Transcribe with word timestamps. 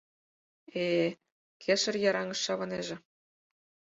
Э-э... 0.83 1.09
кешыр 1.61 1.95
йыраҥыш 2.03 2.39
шавынеже. 2.45 2.95